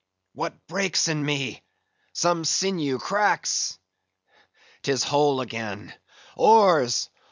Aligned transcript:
"What 0.33 0.65
breaks 0.65 1.07
in 1.09 1.23
me? 1.23 1.61
Some 2.11 2.43
sinew 2.43 2.97
cracks!—'tis 2.97 5.03
whole 5.03 5.41
again; 5.41 5.93
oars! 6.35 7.11